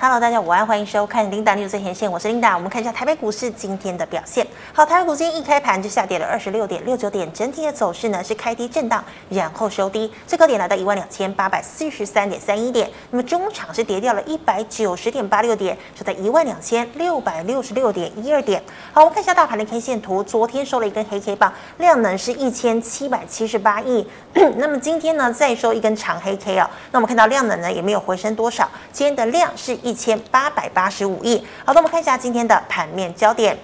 [0.00, 2.54] Hello，大家午安，欢迎收看《琳达 News 最前线》，我是琳达。
[2.54, 4.46] 我们看一下台北股市今天的表现。
[4.72, 12.88] 好，台北股今天一开盘就下跌了二十六点六九点，整体的走势呢是开低震荡，然后收低，最高点来到一万两千八百四十三点三一点。
[13.10, 18.62] 那么中场是跌掉了一百九十点八六点，收在一万两千六百六十六点一二点。
[18.92, 24.06] 好，我们看一下大盘的 K 线图，昨天收了一根黑 K 棒，量能是一千七百七十八亿。
[24.58, 29.76] 那么今天呢再收一根长黑 K 啊、哦，那我们看到量能呢也没有回升多少，今天的量是。
[29.88, 31.42] 一千八百八十五亿。
[31.64, 33.56] 好的，我们看一下今天的盘面焦点。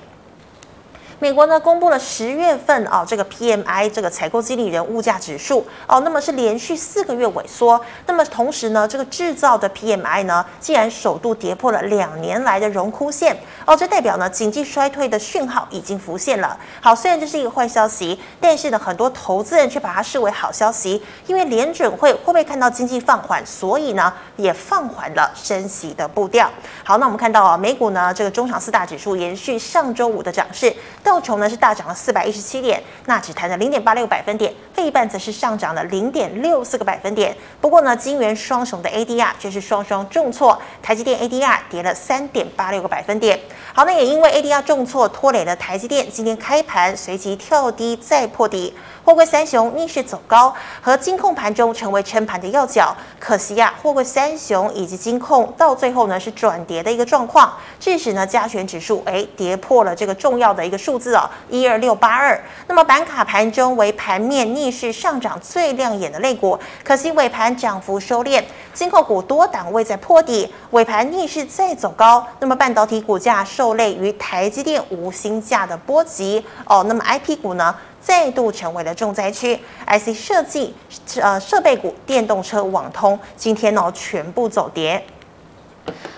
[1.25, 7.81] 美国呢公布了十月份啊这个 PMI 这个采购经理人物价指数哦，那么是连续四个月萎缩。
[8.07, 13.35] 那么同时呢，这个制造的 PMI 呢，竟然首度跌破了两年来的荣枯线
[13.65, 16.59] 哦，这代表呢经济衰退的讯号已经浮现了。
[16.83, 26.51] 好，虽然这是一个坏消息，但是呢很多投资人却把它视为好消息，因为联准会会不会看到经济放缓，所以呢也放缓了升息的步调。
[26.85, 30.71] 好，那我们看到啊，美股呢这个中场四大指数延续上周五的涨势。
[31.21, 37.37] 琼呢是大涨了四百一十七点，纳指弹了零点八六百分点，费半则是上涨了零点六四个百分点。
[37.61, 43.41] 不过呢，金圆双雄的 ADR 却是双双重挫，台积电 ADR 跌了三点八六个百分点。
[43.73, 48.75] 好，那也因为 ADR 重挫拖累了台积电，今天开盘随即跳低再破底。
[49.05, 52.97] 货柜三雄逆势走高，和金控盘中成为撑盘的要角。
[53.21, 62.41] 可惜呀、啊，货柜三雄以及金控到最后呢是转跌的一个状况，致使呢加权指数哎跌破了这个重要的一个数字哦，一二六八二。
[62.67, 72.27] 那么板卡盘中为盘面逆势上涨最亮眼的类股，可惜尾盘涨幅收敛，金控股多档位在破底，尾盘逆势再走高。
[72.41, 77.75] 那么半导体股价受累于台积电无薪假的波及哦，那么 IP 股呢？
[78.01, 80.75] 再度成为了重灾区，IC 设计、
[81.23, 85.03] 呃设备股、电动车、网通，今天呢全部走跌。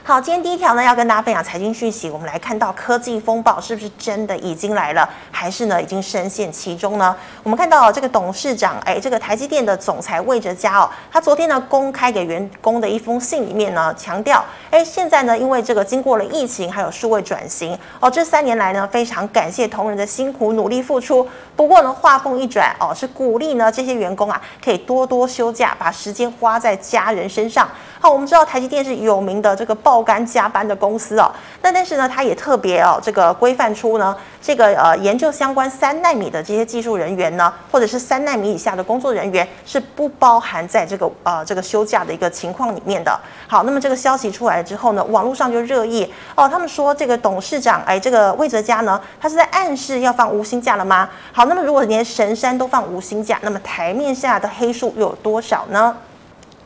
[0.02, 2.08] 好，今天第一条呢，要跟大家分享财经讯息。
[2.08, 7.14] 我们来看到科技风暴是不是真的已经来了，还是呢已经深陷其中呢？
[7.42, 21.28] 我们看到这个董事长，哎，这个台积电的总裁魏哲嘉哦，他昨天呢公开给员工的一封信里面呢，强调，哎，现在呢因为这个经过了疫情还有数位转型哦，这三年来呢非常感谢同仁的辛苦努力付出。
[21.56, 27.68] 不过呢话锋一转哦，是鼓励呢这些员工啊可以多多休假，把时间花在家人身上。
[28.06, 31.28] 好，我们知道台积电是有名的这个爆肝加班的公司哦，
[31.60, 43.18] 那但是呢，它也特别哦，这个规范出呢，这个呃研究相关三纳米的这些技术人员呢，或者是三纳米以下的工作人员是不包含在这个呃这个休假的一个情况里面的。
[43.48, 51.08] 好，那么这个消息出来之后呢，网络上就热议哦，他们说这个董事长哎，这个魏哲家呢，他是在暗示要放无薪假了吗？
[51.32, 55.96] 好，那么如果连神山都放无薪假，那么台面下的黑数又有多少呢？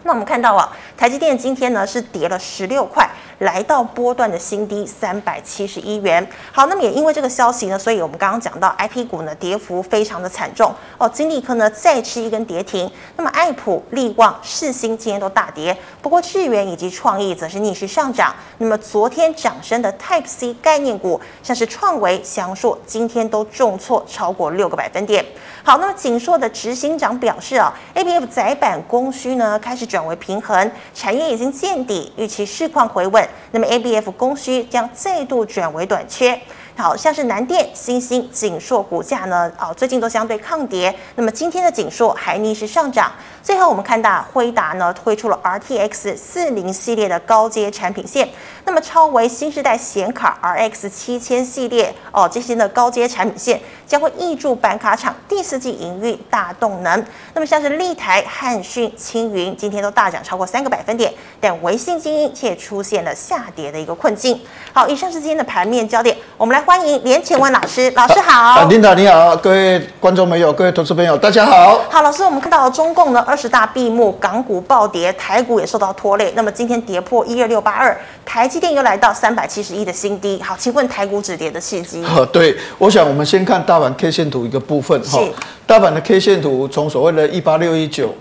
[0.02, 0.66] 那我们看到啊，
[1.00, 3.08] 台积电今天呢是跌了十六块。
[3.38, 6.28] 来到波段的新低三百七十一元。
[6.52, 11.08] 好，那么也因为这个消息呢，所以我们刚刚讲到 IP 股呢跌幅非常的惨重哦。
[11.08, 12.90] 金利科呢再吃一根跌停。
[13.16, 18.36] 那么爱普、力旺、世芯今天都大跌，不过智原以及创意则是逆势上涨。
[18.58, 25.24] 那么昨天涨升的 Type C 概念股，像是创维、祥硕，今天都重挫超过六个百分点。
[25.62, 33.28] 好，那么景硕的执行长表示啊，ABF 窄板供需呢开始转为平衡，产业已经见底，预期市况回稳。
[33.52, 36.40] 那么 ABF 供需将再度转为短缺。
[36.76, 40.94] 好像是南电、新兴、景硕股价呢，哦，最近都相对抗跌。
[41.14, 43.12] 那么今天的景硕还逆势上涨。
[43.42, 48.28] 最后我们看到辉达呢推出了 RTX 四零系列的高阶产品线。
[48.64, 57.04] 那么超微新时代显卡 RX 七千系列哦，这些的高阶产品线将会挹注板卡厂第四季营运大动能。
[57.34, 64.40] 那么像是立台、汉讯、青云今天都大涨超过三个百分点，但微信精英却出现了下跌的一个困境。
[64.72, 66.60] 好，以上是今天的盘面焦点，我们来。
[66.60, 68.62] 欢迎连干文老师，老师好。
[68.68, 71.80] 琳达你好，各位观众朋友，各位投资朋友，大家好。
[71.90, 76.30] 好，老师，我们看到了中共呢二十大闭幕，港股暴跌，台股也受到拖累。
[76.36, 80.40] 那么今天跌破一二六八二，台积电又来到三百七十一的新低。
[80.42, 82.04] 好，请问台股止跌的契机？
[82.30, 85.18] 对，我想我们先看大盘 K 线图一个部分哈。
[85.66, 88.12] 大盘的 K 线图从所谓的一八六一九，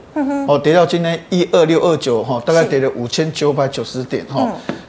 [0.48, 4.48] 哦，跌到今天一二六二九，哈，大概跌了五千九百九十点，哈。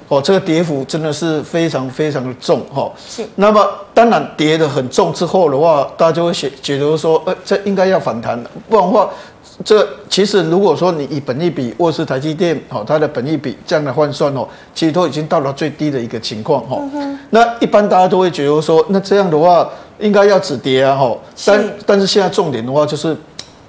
[0.09, 2.91] 哦，这个跌幅真的是非常非常的重哈。
[2.99, 3.25] 是。
[3.37, 3.65] 那么
[3.95, 8.37] 当然跌得很重之后的话，大家就会觉觉得说，呃，这应该要反弹，
[8.69, 9.09] 不然的话，
[9.65, 16.79] 这其实如果说你以本益比或是台积电，哦，它的本益比这样的换算哦，其实都已经到了最低的一个情况哈。
[17.31, 19.69] 那一般大家都会觉得说，那这样的话
[19.99, 21.17] 应该要止跌啊哈。
[21.47, 23.17] 但但是现在重点的话，就是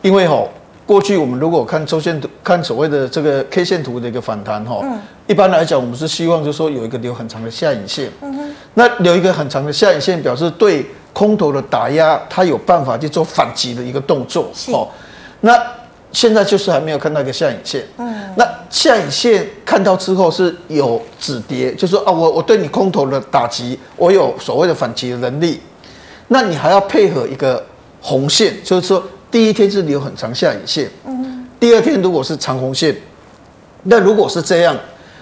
[0.02, 0.44] 因为哈。
[0.84, 14.86] 过去我们如果看周线图，看所谓的这个 K 线图的一个反弹哈，嗯，一般来讲我们是希望就是说有一个留很长的下影线，嗯哼，那留一个很长的下影线，表示对空头的打压，它有办法去做反击的一个动作，哦，
[15.40, 15.58] 那
[16.12, 25.60] 现在就是还没有看到一个下影线，嗯，那下影线看到之后是有止跌，就是说啊，我我对你空头的打击，我有所谓的反击的能力，
[26.28, 27.66] 那你还要配合一个
[28.02, 29.04] 红线，就是说。
[29.32, 32.94] 第一天是留很长下影线，嗯，第二天如果是长红线，
[33.84, 34.76] 那如果是这样，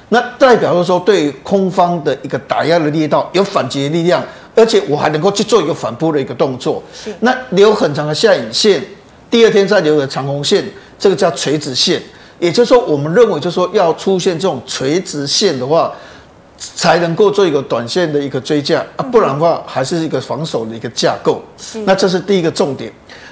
[0.07, 4.23] 那代表就是说对空方的一个打压的力道有反击的力量，
[4.55, 6.81] 而且我还能够去做一个反扑的一个动作。
[6.91, 8.83] 是，那留很长的下影线，
[9.29, 10.63] 第二天再留个长红线，
[10.97, 12.01] 这个叫垂直线，
[12.39, 15.93] 也就是说我们认为就是说要出现这种垂直线的话，
[16.57, 21.41] 才能够做一个短线的一个追价啊，不然的话还是一个防守的一个架构。
[21.57, 22.91] 是，那这是第一个重点。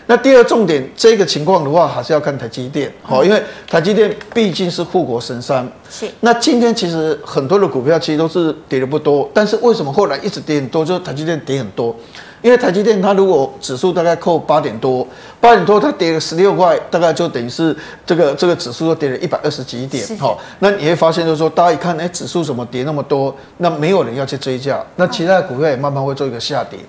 [0.09, 5.69] 那第二重点，这个情况的话，还是要看台积电，好，因为台积电毕竟是护国神山。
[5.89, 6.07] 是。
[6.21, 10.85] 那今天其实很多的股票其实都是跌的不多，但是为什么后来一直跌很多？
[10.85, 11.93] 就是台积电跌很多，
[12.41, 15.05] 因为台积电它如果指数大概扣八点多，
[15.41, 17.75] 八点多它跌了十六块，大概就等于是
[18.05, 23.35] 这个这个指数都跌了一百二十几点，好，那你会发现就是说，大家一看，哎，指数怎么跌那么多？
[23.57, 26.79] 那没有人要去追价，那其他的股票也慢慢会做一个下跌。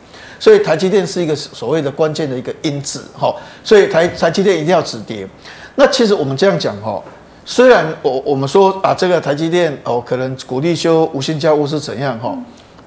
[0.40, 3.34] 所以台积电是一个所谓的关键的一个因子，哈，
[3.64, 5.26] 所以台台积电一定要止跌。
[5.74, 7.02] 那其实我们这样讲，哈，
[7.44, 12.36] 虽然我我们说啊，这个台积电哦，可能股利修无心价务是怎样，哈，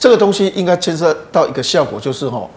[0.01, 2.50] 这个东西应该牵涉到一个效果，就是哈，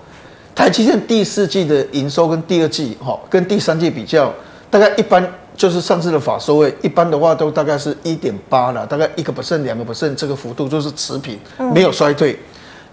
[0.54, 4.32] 台积电第四季的营收跟第二季，哈，跟第三季比较，
[4.70, 5.22] 大概一般
[5.54, 11.38] 就是上次的法收位，一般的话都大概是一点八了，大概一个 percent 两个 percent 这个幅度就是持平，
[11.74, 12.38] 没有衰退，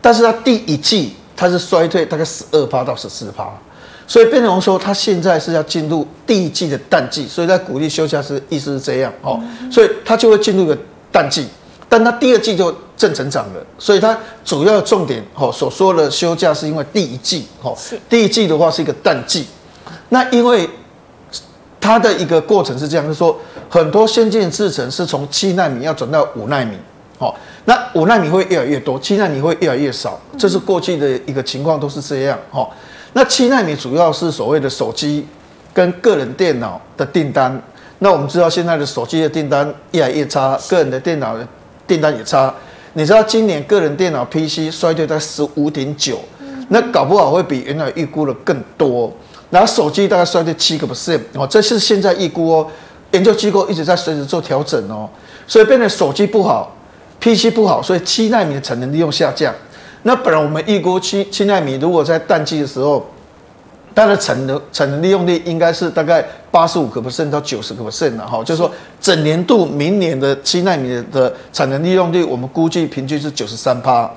[0.02, 1.14] 但是它第一季。
[1.34, 3.50] 它是衰退大概十二趴到十四趴，
[4.06, 10.78] 所以变成说它现在是要进入第一季的淡季，所以在鼓励休假是意思是这样哦，所以它就会进入一个
[11.12, 11.48] 淡季，
[11.92, 17.78] 但它第二季就正成长了，所以它主要重点哦所说的休假是因为第一季哦，
[18.08, 19.46] 第一季的话是一个淡季，
[20.08, 20.70] 那因为
[21.82, 23.38] 它的一个过程是这样，就是说
[23.70, 26.78] 很多先进制程是从七纳米要转到五纳米。
[27.20, 27.36] 哦，
[27.66, 32.40] 那五纳米会越来越多，七纳米会越来越少，这是过去的一个情况，都是这样。
[32.52, 32.68] 哦，
[33.14, 35.28] 那七纳米主要是所谓的手机
[35.74, 37.62] 跟个人电脑的订单。
[38.00, 41.48] 那我们知道现在的手机的订单越来越差，个人的电脑的
[41.92, 42.54] 订单也差。
[42.94, 46.22] 你知道今年个人电脑 PC 衰退在十五点九，
[46.70, 49.12] 那搞不好会比原来预估的更多。
[49.50, 52.68] 然后手机大概衰退七个 percent，哦，这是现在预估哦，
[53.12, 55.10] 研究机构一直在随时做调整哦，
[55.46, 56.74] 所以变成手机不好。
[57.20, 59.54] PC 不好，所以七纳米的产能利用下降。
[60.04, 63.06] 那本来我们预估七七纳米如果在淡季的时候，
[63.94, 74.10] 它的产能产能利用率应该是大概八十五个 percent 到九十个 percent 的哈，就是说整年度明年的七纳米的产能利用率，我们估计平均是九十三趴。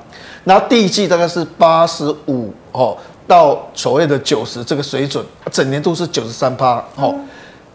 [0.45, 7.15] 那第一季大概是八十五哦到所谓的九十这个水准，整年度是九十三趴哦。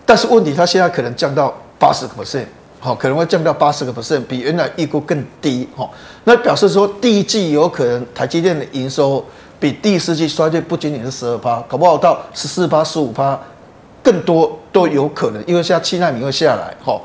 [0.05, 2.45] 但是问题它现在可能降到八十个 percent。
[2.81, 5.67] 好，可能会降到八十个 percent，比原来预估更低。
[5.75, 5.89] 哈，
[6.23, 9.21] 那表示说第一季有可能台积电的营收
[9.59, 13.37] 比第四季衰退不仅仅是十二趴，搞不好到十四趴、十五趴，
[14.01, 15.43] 更多都有可能。
[15.45, 16.99] 因为现在七纳米会下来，哈，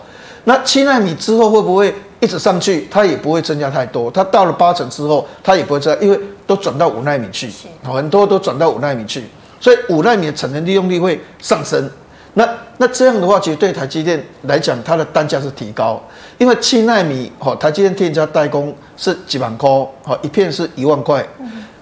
[0.44, 2.86] 那七纳米之后会不会一直上去？
[2.90, 4.10] 它也不会增加太多。
[4.10, 7.50] 它到了八成之后，它也不会增加，因为都转到五纳米去，
[7.82, 9.24] 很多都转到五纳米去，
[9.58, 11.90] 所以五纳米的产能利用率会上升。
[12.34, 16.02] 那那这样的话，其实对台积电来讲，它的单价是提高，
[16.36, 19.68] 因为七纳米哈，台积电店家代工是几万块，
[20.02, 21.24] 哈，一片是一万块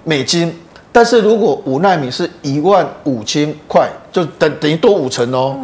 [0.04, 0.52] 美金，
[0.90, 5.56] 但是如果五纳米是一万五千块，就等等于多五成哦，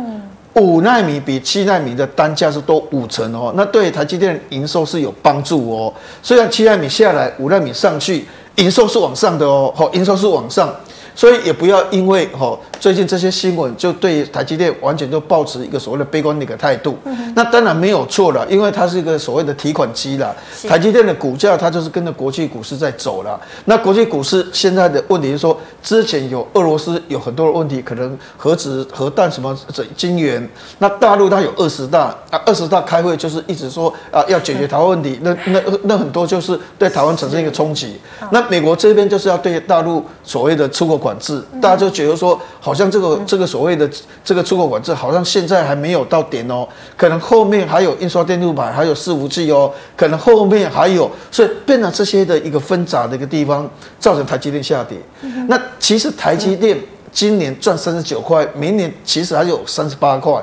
[0.55, 5.93] 五纳米比七纳米的单价是多五成哦，那对台积电营收是有帮助哦，
[6.23, 8.27] 虽然七纳米下来，五纳米上去，
[8.57, 10.75] 营收是往上的哦，好，营收是往上。
[11.19, 16.97] 所以也不要因为哈最近这些新闻就对台积电完全就抱持一个所谓的悲观的一个态度，
[17.35, 20.33] 那当然没有错了，因为它是一个所谓的提款机啦。
[20.69, 23.41] 台积电的股价它就是跟着国际股市在走了。
[23.65, 30.49] 那国际股市现在的问题是说，之前有俄罗斯有很多的问题，可能核子核弹什么这晶圆，
[30.79, 37.97] 那大陆它有二十大啊，二十大开会就是一直说啊要解决台湾问题，那那那很多就是对台湾产生一个冲击。
[38.31, 41.08] 那美国这边就是要对大陆所谓的出口管。
[41.09, 43.89] 管制，大家就觉得说，好像这个这个所谓的
[44.23, 53.67] 这个出口管制，好像现在还没有到点哦，可能后面还有印刷电路板，还有伺服器哦，可能后面还有，所以变了这些的一个纷杂的一个地方，
[53.99, 54.99] 造成台积电下跌。
[55.49, 56.79] 那其实台积电
[57.11, 60.35] 今年赚三十九块，明年其实还有三十八块，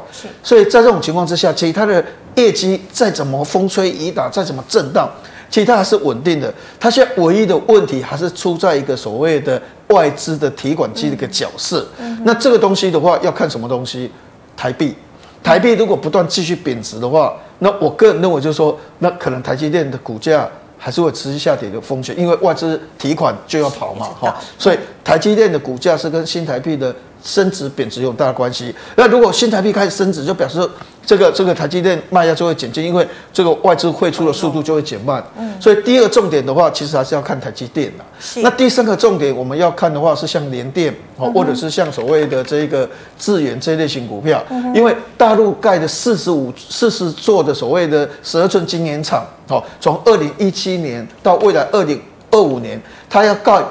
[0.41, 2.03] 所以在这种情况之下，其实它的
[2.34, 5.07] 业绩再怎么风吹雨打，再怎么震荡，
[5.49, 6.53] 其实它还是稳定的。
[6.79, 11.87] 它现在唯一的问题还是出在一个所谓的外资的提款机的一个角色。
[12.23, 14.11] 那这个东西的话，要看什么东西？
[14.57, 14.95] 台币，
[15.43, 20.49] 台币如果不断继续贬值的话，那我个人认为就是说，那可能台积电的股价。
[20.77, 26.93] 还是会持续下跌的风险，因为外资提款就要跑嘛，哈，所以台积电的股价是跟新台币的
[27.25, 28.74] 升值贬值有大的关系。
[28.96, 30.70] 那如果新台币开始升值，就表示
[31.03, 35.24] 这个这个台积电卖压就会减轻，因为这个外资汇出的速度就会减慢。
[35.38, 38.41] 嗯，所以第二个重点的话，其实还是要看台积电的。
[38.41, 44.44] 那第三个重点我们要看的话，是像联电哦，或者是像所谓的这个智远这一类型股票，
[44.75, 49.25] 因为大陆盖的四十五四十座的所谓的十二寸晶圆厂。
[49.48, 52.00] 好，从二零一七年到未来二零
[52.32, 53.63] 二五年，它要盖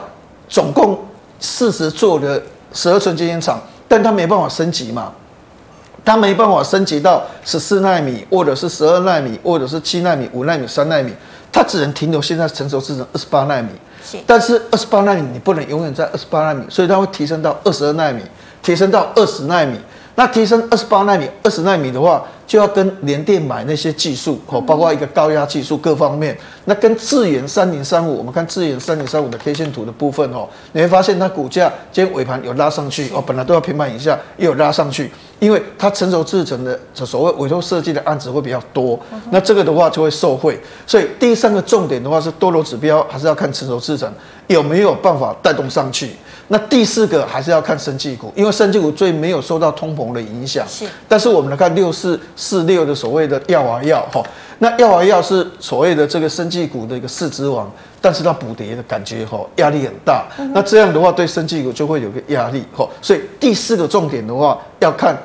[0.48, 0.98] 总共
[1.40, 2.40] 四十座的
[2.74, 5.12] 十二寸晶圆厂，但它没办法升级嘛，
[6.04, 11.12] 它没办法升级到十四纳米，或者是十二纳米，或者是七纳米、五纳米、三纳米，
[11.50, 13.68] 它只能停留现在成熟制程二十八纳米。
[14.04, 18.20] 是，但是二十八纳米你不能永远在二十八纳米，所以它会提升到二十二纳米，
[18.62, 19.78] 提升到二十纳米。
[20.16, 26.38] 那提升二十八纳米、二十纳米的话，就要跟联电买那些技术哦，包括一个高压技术各方面。
[26.66, 38.98] 那跟智远三零三五，我们看智远三零三五的 K 线图的部分哦，你会发现它股价今天尾盘有拉上去哦，本来都要平盘以下，又有拉上去，因为它成熟制成的所谓委托设计的案子会比较多，
[39.30, 40.58] 那这个的话就会受惠。
[40.86, 44.10] 所以第三个重点的话是多头指标，还是要看成熟制成
[44.46, 46.10] 有没有办法带动上去。
[46.48, 50.66] 那第四个还是要看生技股，因为生技股最没有受到通膨的影响。
[50.68, 54.22] 是，但是我们来看六四四六的所谓的药华药哈，
[54.58, 57.70] 那药华药是所谓的这个生技股的一个四之王，
[58.00, 60.24] 但是它补跌的感觉哈压力很大。
[60.54, 65.16] 那这样的话对生技股就会有个压力哈，所以第四个重点的话要看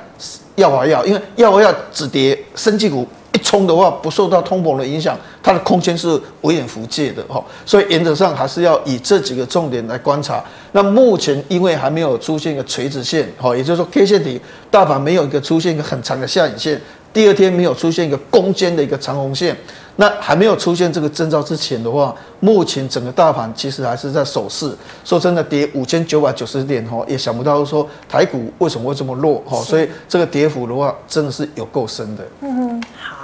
[0.55, 3.07] 药华药，因为药华药止跌，生技股。
[3.31, 10.43] 一冲的话，不受到通膨的影响，它的空间是微远弗届的哈，所以原则上还是要以这几个重点来观察。
[10.71, 19.55] 那目前因为还没有出现一个垂直线，哈，也就是说 K 线体大盘没有一个出现一个很长的下影线，第二天没有出现一个攻坚的一个长红线。
[19.95, 24.73] 那还没有出现这个征兆之前的话，目前整个大盘其实还是在守势。
[25.03, 32.23] 说真的，跌五千九百九十点哈，也想不到说台股为什么会这么弱哈，所以这个跌幅的话，真的是有够深的。
[32.39, 33.18] 嗯，好，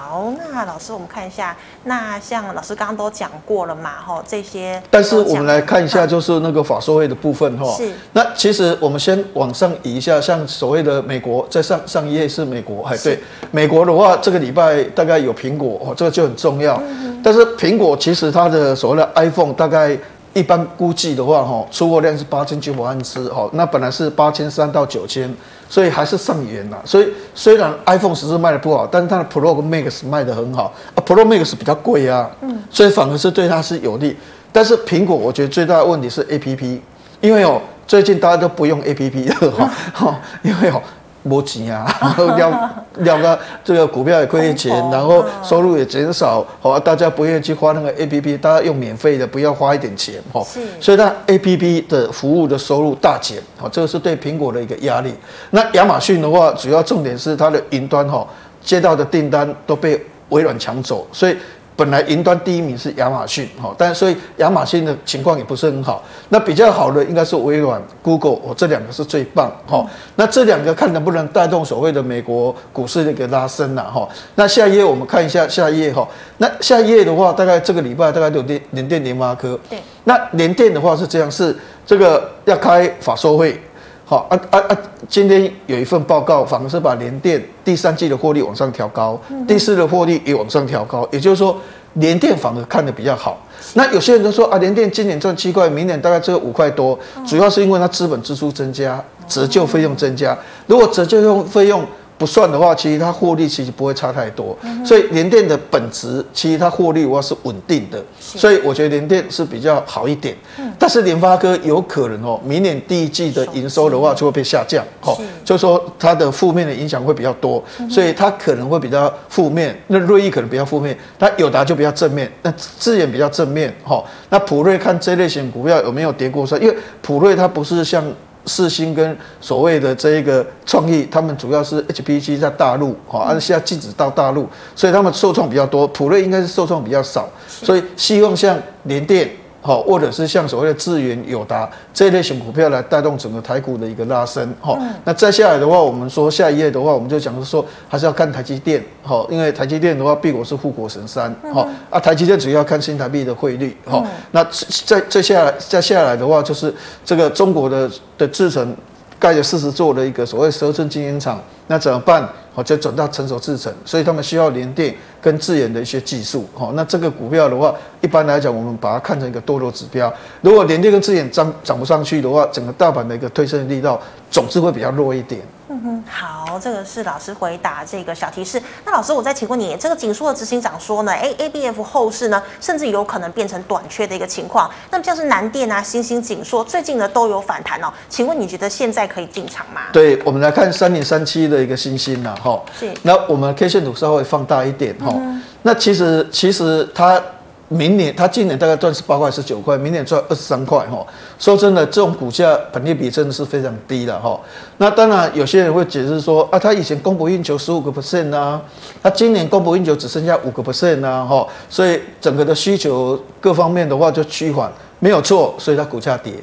[0.51, 4.81] 那老师我们看一下，那像老师刚刚都讲过了嘛哈，这些。
[4.89, 7.71] 但是我们来看一下，就是那个法说会的部分哈。
[7.75, 7.89] 是。
[8.13, 13.19] 那其实我们先往上移一下，像所谓的美国，在上上一页是美国，哎对，
[13.51, 16.81] 美国的话，这个礼拜大概有苹果哦，这个就很重要。
[17.23, 19.97] 但是苹果其实它的所谓的 iPhone 大概
[20.35, 25.33] 一般估计的话，哈，出货量是八千九百万只，哈，那本来是八千三到九千，
[25.69, 26.77] 所以还是上缘了。
[26.83, 34.17] 所以虽然 iPhone 十四卖的不好，但是它的 Pro 跟 Max 卖的很好啊，Pro Max 比较贵啊，嗯，所以反而是对它是有利。
[34.51, 36.79] 但是苹果我觉得最大的问题是 APP，
[37.21, 40.81] 因为哦，最近大家都不用 APP 了，哈， 因为哦。
[41.27, 42.71] 没钱啊，然后要
[43.03, 50.45] 要个这个股票也亏钱，然后收入也减少，好，大家不愿意去花那个 A P P，大家用免费的，不要花一点钱，哈，
[50.79, 55.11] 所以它 A P P 的服务的收入大减，好，这个是对苹果的一个压力。
[55.49, 58.25] 那亚马逊的话，主要重点是它的云端，哈，
[58.63, 61.35] 接到的订单都被微软抢走，所以。
[61.75, 66.01] 本来云端第一名是亚马逊，哈，但所以亚马逊的情况也不是很好。
[66.29, 69.85] 那比较好的应该是微软、Google，哦，这两个是最棒，哈。
[70.15, 74.07] 那这两个看能不能带动所谓的美国股市的一个拉升呐，哈。
[74.35, 76.07] 那下一页我们看一下下一页，哈。
[76.37, 79.59] 那下一页的话，大概这个礼拜大概有电联电、联发科。
[79.69, 79.77] 对。
[80.05, 81.55] 那联电的话是这样，是
[81.85, 83.59] 这个要开法说会。
[84.07, 84.77] 好啊啊啊！
[85.09, 91.59] 今天有一份报告，反而是把联电第三季的获利往上调高，第四的获利也往上调高，也就是说
[91.93, 93.41] 联电反而看得比较好。
[93.73, 100.37] 那有些人都说啊，联电今年赚七块，明年大概只有五块多，主要是因为它资本支出增加，折旧费用增加。
[100.67, 101.83] 如果折旧用费用
[102.17, 110.35] 不算的话，其实它获利其实不会差太多，所以联电的本质其实它获利的话是稳定的，所以我觉得联电是比较好一点。
[110.79, 119.77] 但是联发科有可能哦，明年第一季的营收的话就会被下降，哦，就是说它的负面的影响会比较多，所以它可能会比较负面。
[119.87, 124.03] 那瑞昱可能比较负面，那友达就比较正面，那智远比较正面，哈。
[124.29, 126.45] 那普瑞看这类型股票有没有跌过？
[126.59, 128.01] 因为普瑞它不是像。
[128.45, 135.87] 世芯跟所谓的这一个创意，他们主要是 HPC 在大陆，哈，而现在禁止到大陆，所以他们受创比较多。
[135.87, 139.29] 普瑞应该是受创比较少，所以希望像联电
[139.65, 154.43] 好，或者是像所谓的智源、友达这一类型股票来带动整个台股的一个拉升，好，那再下来的话，我们说下一页的话，我们就讲说还是要看台积电，哈，因为台积电的话，必果是护国神山，好，啊，台积电主要看新台币的汇率，好，那
[154.85, 156.71] 再再下来再下来的话，就是
[157.03, 158.77] 这个中国的的制程
[159.25, 162.23] 带着四十座的一个所谓十二寸晶圆厂，那怎么办？
[162.53, 166.45] 哦，就转到成熟制程，所以他们需要联电跟智研的一些技术。
[166.53, 170.13] 哦，那这个股票的话，一般来讲，我们把它看成一个多头指标。
[170.41, 175.41] 如果联电跟智研涨涨不上去的话，整个大盘的一个推升力道总是会比较弱一点。
[175.67, 178.61] 嗯哼，好，这个是老师回答这个小提示。
[178.85, 184.69] 那老师，我再请问你，这个紧缩的执行长说呢，哎，ABF 后市呢，甚至有可能变成短缺的一个情况。
[184.91, 187.91] 那么像是南电啊、新兴、紧缩，最近呢都有反弹哦。
[188.07, 189.81] 请问你觉得现在可以进场吗？
[189.91, 192.93] 对，我们来看三零三七的一个欣兴呐，哈，是。
[193.01, 197.19] 那我们 K 线图稍微放大一点，哈、嗯，那其实其实它。
[197.67, 201.05] 明年它今年大概赚十八块十九块，明年赚二十三块哈。
[201.39, 204.39] 说真的，这种股价本益比真的是非常低的哈。
[204.77, 208.61] 那当然有些人会解释说啊，它以前供不应求十五个 percent 啊，
[209.01, 216.33] 它今年供不应求只剩下五个 percent 啊哈，所以整个的需求各方面的话就趋缓，没有错，所以它股价跌。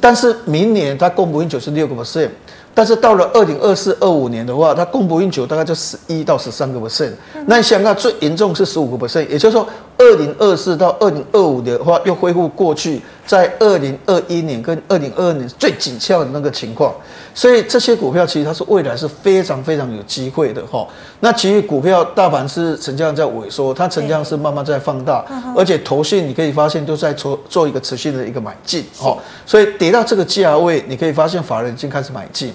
[0.00, 2.28] 但是明年它供不应求是六个 percent。
[2.74, 7.10] 但是到了二零二四、二五年的话，它供不应求大概就十一到十三个 percent。
[7.46, 9.66] 那你想看最严重是十五个 percent，也就是说，
[9.98, 16.94] 二零二四到二零二五的话，又恢复过去在二零二一年跟二零二二年最紧俏的那个情况。
[17.34, 20.86] 所以这些股票其实它是未来是非常非常有机会的哈。
[21.20, 25.24] 那其实股票大盘是成交量在萎缩，它成交量是慢慢在放大，
[25.56, 29.16] 而且投信你可以发现都在做做一个持续的一个买进哈。
[29.44, 32.52] 所以跌到这个价位，你可以发现法人已经开始买进。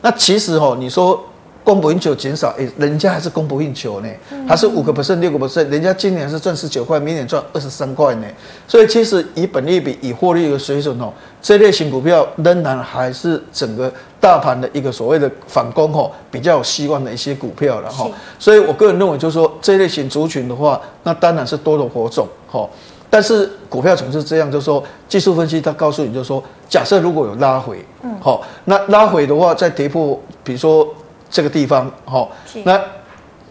[0.00, 1.20] 那其实哈，你说。
[1.64, 4.08] 供不应求减少，哎，人家还是供不应求呢，
[4.46, 8.26] 还是五个 percent、六个 percent，人家今年是赚十九块，明年赚二十三块呢。
[8.68, 13.90] 所以其实以本利比、以获利的水准哦，这类型股票仍然还是整个
[14.20, 18.06] 大盘的一个所谓的反攻哦，比较有希望的一些股票了哈。
[18.38, 22.68] 所以我个人认为，就是说这类型族群的话，那当然是多头火种哈。
[23.08, 30.86] 但是股票总是这样，就是说技术分析它告诉你，就是说假设如果有拉回，嗯，好，那拉回的话再跌破，比如说。
[31.34, 32.30] 这个地方，好，
[32.62, 32.80] 那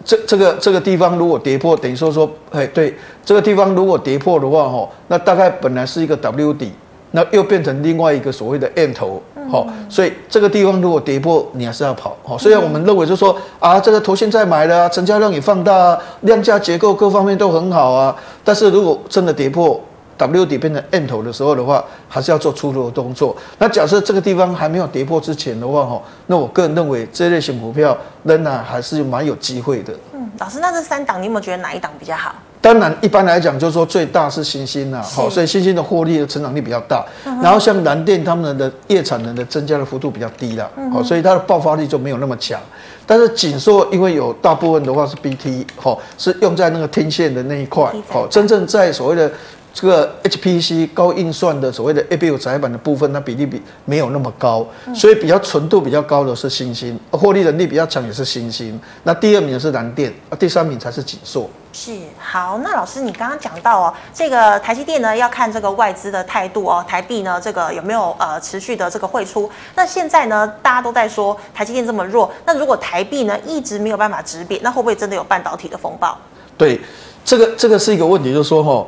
[0.05, 6.71] 这这个这个地方如果跌破，等于说说，哎，对，这个地方如果跌破的话，哈，那大概本来是一个 W 底，
[7.11, 18.15] 那又变成另外一个所谓的 M 头，好，所以这个地方如果跌破，你还是要跑，好，虽然我们认为就是说啊，这个头现在买了，成交量也放大啊，量价结构各方面都很好啊，
[18.45, 19.77] 但是如果真的跌破
[20.17, 23.35] ，W 底变成 N 头的时候的话，还是要做出头的动作。
[23.57, 29.93] 那假设这个地方还没有跌破之前的话，哈，那我个人认为这类型股票仍然还是蛮有机会的。
[30.13, 32.33] 嗯，老师，那这三档你有没有觉得哪一档比较好？
[32.61, 37.05] 当然，一般来讲就是说最大是新兴啦，好，所以新兴的获利的成长力比较大。
[37.25, 42.57] 嗯、然后像南电他们的业产能的增加的幅度比较低啦，好、嗯，所以它的爆发力就没有那么强。
[43.05, 49.29] 但是景硕因为有大部分的话是 BT，好，是用在那个天线的那一块，好，真正在所谓的。
[49.73, 58.79] 这个 HPC 高运算的所谓的 ABU 载板的部分，它比例比没有那么高，所以比较纯度比较高的是新兴，获利能力比较强也是新兴。
[59.01, 61.49] 那第二名是南电，第三名才是景硕。
[61.73, 69.49] 是好，那老师你刚刚讲到哦，这个台积电呢要看这个外资的态度哦，台币呢这个有没有呃持续的这个汇出？
[69.73, 76.15] 那现在呢大家都在说台积电这么弱，那如果台币呢一直没有办法止贬，那会不会真的有半导体的风暴？
[76.55, 76.79] 对，
[77.25, 78.85] 这个这个是一个问题，就是说哈。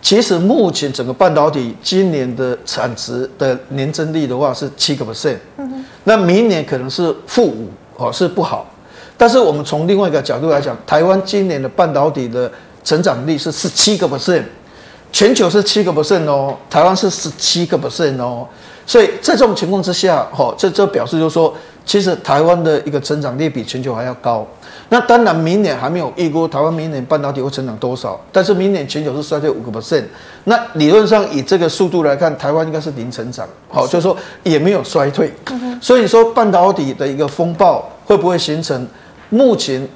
[0.00, 5.36] 其实目前整个半导体今年的产值的年增率的话是七个 percent，
[6.04, 8.66] 那明年可能是负五哦，是不好。
[9.16, 12.50] 但是我们从另外一个角度来讲，台湾今年的半导体的
[12.84, 14.44] 成长率是十七个 percent，
[15.10, 18.46] 全球是七个 percent 哦，台湾是十七个 percent 哦。
[18.86, 21.52] 所以在这种情况之下，哈，这这表示就是说，
[21.84, 24.46] 其实台湾的一个成长率比全球还要高。
[24.90, 30.04] 那当然，明年还没有预估台湾明年半导体会成长多少，但是明年全球是衰退五个 percent。
[30.44, 35.32] 那理论上以这个速度来看，台湾应该是零成长，好，就是说也没有衰退。
[35.80, 38.86] 所以说半导体的一个风暴会不会形成？
[39.28, 39.86] 目前。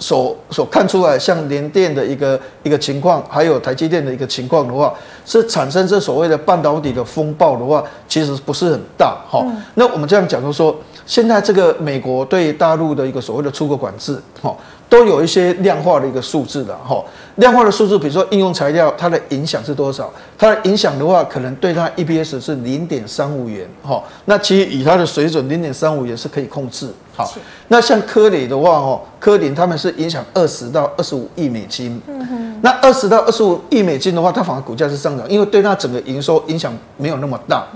[0.00, 4.92] 所所看出来，像联电的一个一个情况，还有台积电的一个情况的话，
[5.24, 9.46] 是产生这所谓的半导体的风暴的话，其实不是很大哈。
[9.74, 10.74] 那我们这样讲，就是说，
[11.06, 14.56] 现在这个美国对大陆的一个所谓的出口管制，哈。
[14.88, 17.00] 都有一些量化的一个数字的哈，
[17.36, 20.12] 量化的数字，比如说应用材料，它的影响是多少？
[20.36, 24.02] 它的影响的话，可能对它 EPS 是零点三五元哈。
[24.24, 26.88] 那其实以它的水准，零点三五元是可以控制。
[27.24, 27.32] 好，
[27.68, 32.00] 那像科磊的话，哦，科林他们是影响二十到二十五亿美金。
[32.06, 32.60] 嗯哼。
[32.62, 37.66] 那二十到二十五亿美金的话，它反而股价是上涨，因为对它整个营收影响没有那么大。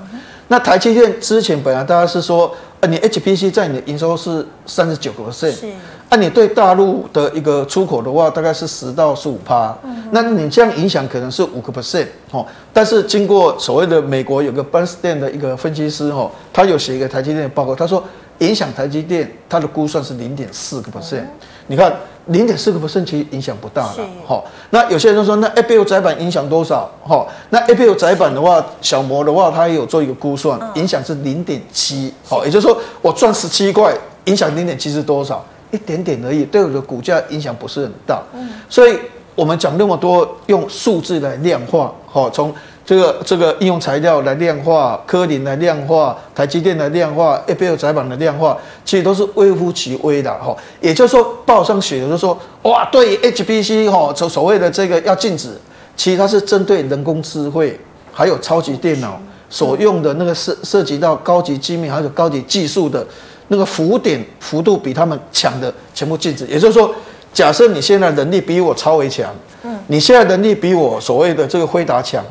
[0.48, 5.66] 那台积电之前本来大家是说，呃，你 HPC 在你的营收是三十九个 percent，是，
[6.10, 9.74] 啊，你对大陆的一个出口的话，大概是十到十五趴，
[10.10, 18.04] 那你这样影响可能是五个 percent，哦，但是经过所谓的美国有个 Bernstein 的一个分析师，哦，他有写一个台积电的报告，他说
[18.38, 21.24] 影响台积电，它的估算是零点四个 percent，
[21.66, 21.94] 你看。
[22.28, 24.42] 零点四个 percent 其实影响不大了，哈。
[24.70, 26.90] 那有些人都说，那 A B U 载板影响多少？
[27.06, 33.94] 哈，那 A B U 载板的话，小摩的话，它也有做一个估算，影响是零点七，好，也就是说我赚十七块，
[34.24, 35.44] 影响零点七是多少？
[35.70, 38.22] 一点点而已，对我的股价影响不是很大。
[38.32, 38.98] 嗯，所以
[39.34, 42.50] 我们讲那么多，用数字来量化，哈，从。
[42.86, 50.54] 这个这个应用材料来量化，科林来量化，台积电来量化，ABF 载板的量化，其实都是微乎其微的哈。
[50.82, 55.58] 也就是说，报上写的就是说，哇，对 HPC 哈，所所谓的这个要禁止，
[55.96, 57.80] 其实它是针对人工智慧
[58.12, 59.18] 还有超级电脑
[59.48, 63.06] 所用的那个涉涉及到高级机密还有高级技术的
[63.48, 66.46] 那个浮点幅度比他们强的全部禁止。
[66.48, 66.94] 也就是说，
[67.32, 72.22] 假设你现在能力比我超微强，嗯，你现在能力比我所谓的这个辉达强。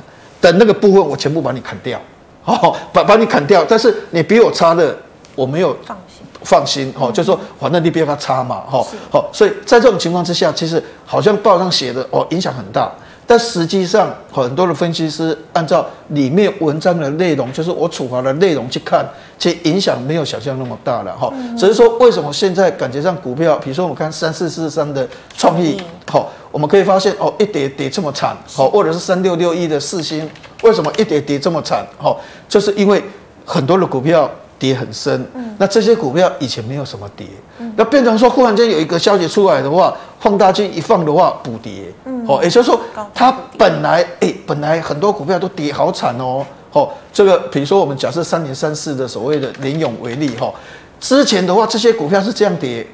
[0.51, 1.99] 的那个部分我全部把你砍掉，
[2.45, 4.95] 哦，把把你砍掉，但是你比我差的
[5.33, 6.25] 我没有放心。
[6.43, 12.91] 放心，哦，就是说反正你比他差嘛，哈，好，所以在这种情况之下，其实好像报上写的哦影响很大。
[13.25, 19.05] 但实际上，很多的分析师按照里面文章的内容，就是我处罚的内容去看，
[19.37, 21.33] 其实影响没有想象那么大了哈。
[21.57, 25.07] 只是说，为什么现在感觉上股票，比如说我们看三四四三的
[25.37, 30.29] 创意，好，我们可以发现哦，一跌跌这么惨，好，或者是三六六一的四星，
[30.61, 31.85] 为什么一跌跌这么惨？
[31.97, 33.01] 好，就是因为
[33.45, 34.29] 很多的股票。
[34.63, 35.53] 跌很深，嗯。
[35.57, 37.27] 那这些股票以前没有什么跌，
[37.59, 37.73] 嗯。
[37.75, 42.25] 那变成说忽然间有一个消息出来的话，放大镜一放的话补跌，嗯。
[42.25, 42.79] 哦，也就是说
[43.13, 50.53] 它本来哎本来很多股票都跌好惨哦，哦，这个比如说我们假设三点三四的所谓的联勇为例哈，
[51.01, 52.87] 之前的话这些股票是这样跌，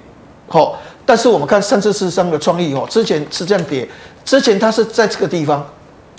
[0.47, 0.73] 哦，
[1.05, 3.88] 但是我们看三四四三的创意哦，之前是这样跌，
[4.25, 5.63] 之前它是在这个地方。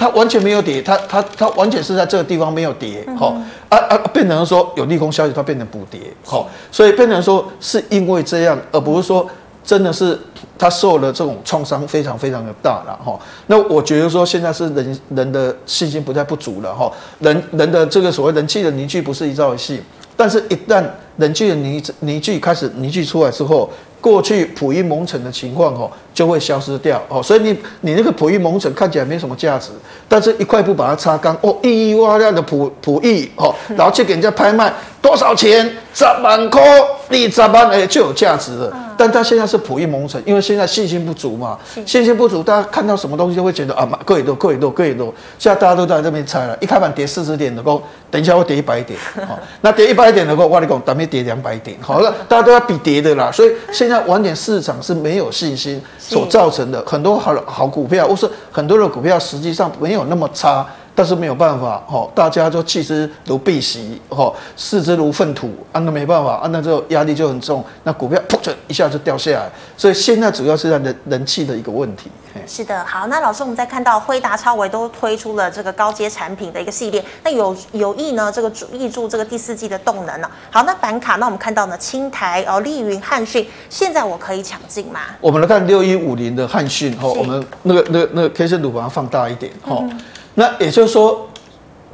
[0.01, 9.29] 它完全没有跌，它它它完全是在这个地方没有跌，好、嗯、啊啊，变成说有利空消息，它变成补跌，好，所以变成说是因为这样，而不是说
[9.63, 10.19] 真的是
[10.57, 13.21] 它受了这种创伤非常非常的大了哈。
[13.49, 19.83] 那我觉得说现在是人人的信心不再不足了哈，人人的这个所谓人气的凝聚不是一朝一夕，
[20.17, 20.83] 但是一旦
[21.19, 23.69] 人气的凝凝聚开始凝聚出来之后。
[24.01, 29.71] 过去普一蒙尘的情况哦，就会消失掉哦，所以你你那个普一蒙尘看起来没什么价值，
[30.09, 35.71] 但是一块布把它擦干哦，一一哇亮的普普一哦，然后去给人家拍卖多少钱？
[35.93, 36.63] 十万块，
[37.09, 38.90] 你十万哎就有价值了。
[39.01, 45.07] 但他现在是普一蒙尘，因为现在信心不足嘛，信心不足，大家看到什么东西就会觉得啊，买贵多贵多贵多。
[45.39, 60.67] 现在大家都在这边猜了，一开盘跌四十点的够，等一下会跌一百点，好， 那跌一百点的够，我跟你讲，等面跌两百点，好了，大家都要比跌的啦，所以现在完全市场是没有信心所造成的，很多好好股票或是很多的股票实际上没有那么差。
[60.95, 72.11] 但是没有办法，吼，大家就弃之如敝屣，吼，视之如粪土，啊，那没办法，啊，那这压力就很重，那股票噗就一下就掉下来，所以现在主要是在人人气的一个问题。
[72.47, 80.31] 是的，好，那老师，我们在看到辉达、超维都推出了这个高阶产品的一个系列，那有有意呢，这个主挹注这个第四季的动能呢？
[80.51, 85.01] 好，那板卡，那我们看到呢，青台哦，立云、汉讯，现在我可以抢进吗？
[85.21, 90.01] 我们来看六一五零的汉讯，吼，我们那个那个那个 K 线图把它放大一点，吼、嗯。
[90.35, 91.27] 那也就是说，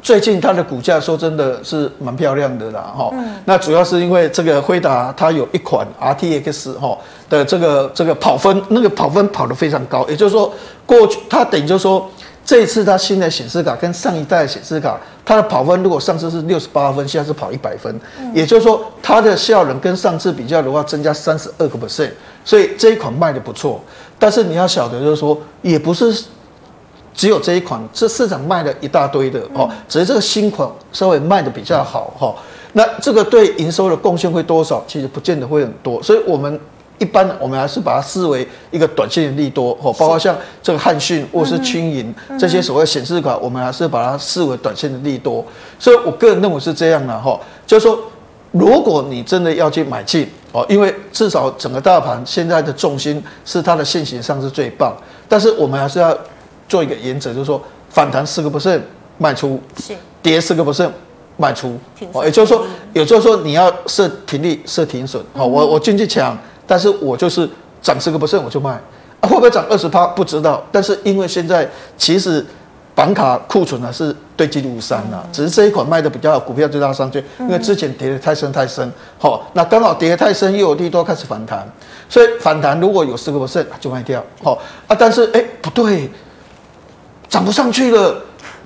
[0.02, 3.10] 最近它的股价说真的是蛮漂亮的啦，哈。
[3.46, 6.96] 那主要是因为这个辉达它有一款 RTX 哈
[7.30, 10.06] 的这个这个跑分，那个跑分跑得非常高。
[10.08, 10.52] 也就是说，
[10.84, 12.08] 过去它等于就是说，
[12.44, 17.98] 这一次它新的显示卡跟上一代显示卡，它的跑分如果上次是六十八分，现在是跑一百分。
[18.34, 22.10] 也就是说，它的效能跟上次比较的话，增加三十二个 percent。
[22.44, 23.80] 所以这一款卖的不错。
[24.18, 26.14] 但是你要晓得，就是说，也不是。
[27.16, 32.34] 只有这一款，这市场卖了一大堆的哦，只是这个新款稍微卖的比较好哈。
[32.74, 34.84] 那这个对营收的贡献会多少？
[34.86, 36.60] 其实不见得会很多，所以我们
[36.98, 39.90] 一般我们还是把它视为一个短线的利多哦。
[39.94, 45.42] 包括像这个汉讯或是轻盈这些所谓显示卡，我们还是把它视为短线的利多。
[45.78, 47.98] 所以我个人认为是这样的哈，就是说，
[48.52, 54.94] 如果你真的要去买进哦，因为至少整个大盘现在的重心是它的现行上是最棒，
[55.26, 56.14] 但是我们还是要。
[56.68, 58.80] 做一个原则，就是说反弹四个 percent
[59.18, 59.94] 卖出，是。
[60.22, 60.90] 跌四个 percent
[61.36, 61.78] 卖出，
[62.12, 67.48] 哦，也就是说，也就是说你要设停利设停损，好，我我进去抢，但是我就是
[67.80, 68.80] 涨四个 percent 我就卖，啊，
[69.20, 70.04] 啊、会不会涨二十趴？
[70.08, 70.64] 不知道。
[70.72, 72.44] 但是因为现在其实
[72.92, 81.64] 板卡库存呢是堆积如山呐，只是这一款卖的比较好，股票就拉上去，因为之前跌得太深太深，好，那刚好跌得太深又有利多开始反弹，
[82.08, 86.10] 所以反弹如果有四个 percent 就卖掉，好啊，但是哎、欸、不对，
[87.28, 88.22] 涨不上去了。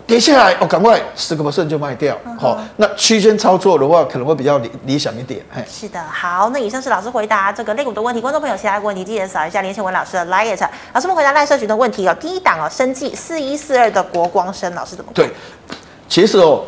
[0.07, 2.19] 跌下来，我、哦、赶快十个 percent 就卖掉。
[2.37, 5.41] 好、嗯，那区间操作的话，可能会比较理理想一点。
[5.55, 8.21] 嘿，是的，好，那以上是老师回答这个类股的问题。
[8.21, 10.69] 观众朋友，其他问题记得扫一下连线文老师的 liet。
[10.93, 12.17] 老师们回答赖社群的问题哦。
[12.21, 15.13] 第一档哦，生技四一四二的国光生，老师怎么？
[15.15, 15.31] 对，
[16.09, 16.65] 其实哦，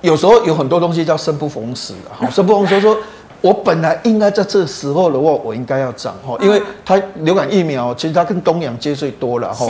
[0.00, 1.92] 有时候有很多东西叫生不逢时。
[2.18, 2.96] 好，生不逢时说。
[3.44, 9.66] 我本来应该在这时候的话，我应该要涨哈，因为它流感疫苗其实它跟东洋接最多了哈，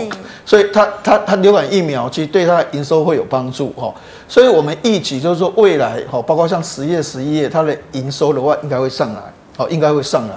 [0.47, 3.93] 所以它它它流感疫苗其实对它的营收会有帮助哈，
[4.29, 9.21] 所以我们预计就是说未来哈，包括像十月、十一月它的营收的话，应该会上来，
[9.57, 10.37] 好，应该会上来。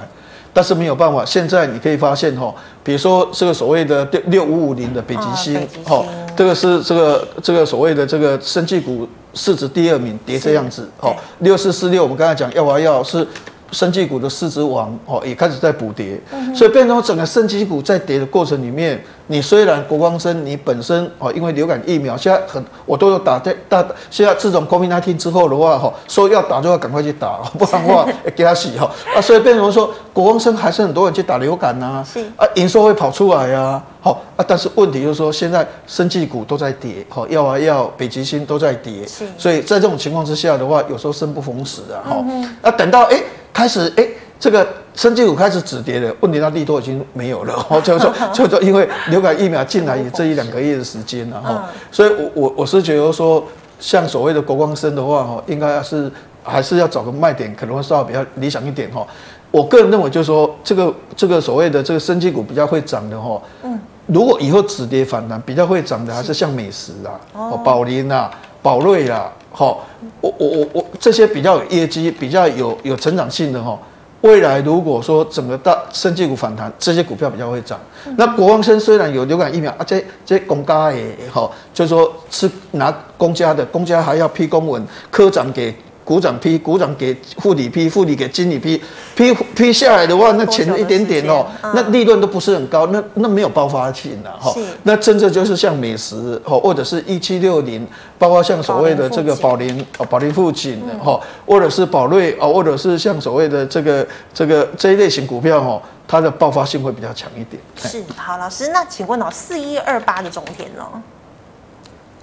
[0.52, 2.52] 但是没有办法，现在你可以发现哈，
[2.84, 6.04] 比如说这个所谓的六六五五零的北极星，哈，
[6.36, 13.26] 这个是这个这个所谓的这个生技股市值第二名，跌这样子，好，六四四六，我们刚才讲要不要是。
[13.71, 16.19] 生技股的市值王哦，也开始在补跌，
[16.56, 32.21] 所以变成整个生技股在跌的过程里面，你虽然国光生你本身哦，因为流感疫苗现在很我都有打在打，现在自从 COVID-19 之后的话哈，说要打就要赶快去打，不然的话 给他洗哈啊，所以变成说国光生还是很多人去打流感呐，是。
[32.38, 42.25] 啊，营收会跑出来呀，好啊，但是问题就是说现在生技股都在跌，好药啊药北极星都在跌，是，所以在这种情况之下的话，有时候生不逢时啊，哈，
[42.62, 43.21] 啊等到哎。
[43.58, 44.08] 开始哎，
[44.39, 53.43] 这个生技股开始止跌了，问题它利多已经没有了， 哦，就是说， 就是说，因为流感疫苗进来也这一两个月的时间了哈，所以我我我是觉得说，
[53.80, 56.12] 像所谓的国光生的话哈，应该是
[56.43, 59.04] 还是要找个卖点，可能会稍微比较理想一点哈。
[59.50, 68.30] 我个人认为就是说，这个这个所谓的这个生技股比较会涨的哈，嗯，如果以后止跌反弹比较会涨的，还是像美食啊，哦，宝林啊，
[68.62, 69.34] 宝瑞啊。
[69.50, 69.84] 好，
[70.22, 73.80] 我我我我这些比较有业绩、比较有有成长性的哈，
[74.20, 77.80] 未来如果说整个大生技股反弹，这些股票比较会涨。
[78.17, 85.74] 那国王生虽然有流感疫苗啊，这这公家也好，就是说是拿公家的，公家还要批公文，科长给。
[86.08, 88.82] 股长批，股长给副理批，副理给经理批，
[89.13, 94.56] 批批下来的话，那钱一点点哦，那利润都不是很高，那那没有爆发性的哈。
[94.84, 97.86] 那真正就是像美食哈，或者是一七六零，
[98.17, 107.62] 包括像所谓的这个宝林哦，宝林富锦哈，或者是宝瑞哦，或者是像所谓的这个这个这一类型股票哈，它的爆发性会比较强一点。
[107.76, 110.84] 是，好，老师，那请问哦，四一二八的中天呢？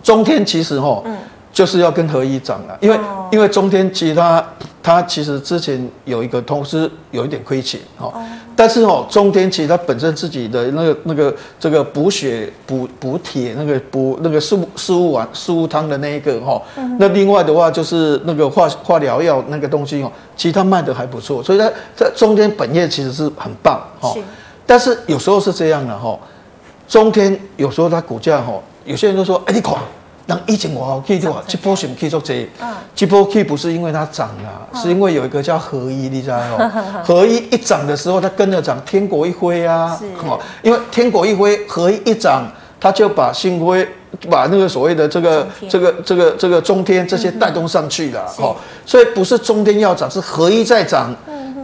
[0.03, 1.19] 中天其实哈，嗯。
[1.55, 2.99] 就是要跟合一涨了，因为
[3.31, 4.45] 因为中天其实它
[4.83, 8.13] 它其实之前有一个同时有一点亏钱哈，
[8.57, 16.61] 但是哦中天其实它本身自己的那个那个这个补血补补铁那个补那个四四物丸四物汤的那一个哈，
[16.99, 24.13] 那另外的话就是那个化化疗药那个东西哦，其实它卖的还不错，所以它在中天本业其实是很棒哈，
[24.67, 26.19] 但是有时候是这样的哈，
[26.89, 29.79] 中天有时候它股价哈，有些人都说哎你垮。
[30.27, 32.49] 那疫情我好记住啊，这波什么可以做这？
[32.95, 36.73] 这波 K 不是因为它涨啊，是因为有一个叫合一，你知道吗？
[37.05, 43.87] 合一一涨的时候，它跟着涨，天国一挥啊，哦，因为天国一挥，合一一涨，它就把星辉，
[44.31, 48.57] 把那个所谓的这个这个这个这个中天这些带动上去了，哦，
[48.87, 51.15] 所以不是中天要涨，是合一在涨，